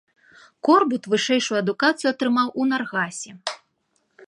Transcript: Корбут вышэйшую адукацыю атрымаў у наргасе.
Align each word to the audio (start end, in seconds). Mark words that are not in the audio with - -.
Корбут 0.67 1.03
вышэйшую 1.13 1.57
адукацыю 1.63 2.09
атрымаў 2.13 2.47
у 2.63 2.69
наргасе. 2.73 3.31